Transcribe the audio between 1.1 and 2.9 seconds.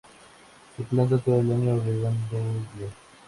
todo el año, regando bien.